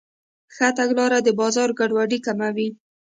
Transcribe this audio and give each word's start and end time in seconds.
ښه 0.55 0.67
تګلاره 0.77 1.19
د 1.23 1.29
بازار 1.39 1.69
ګډوډي 1.79 2.19
کموي. 2.25 2.67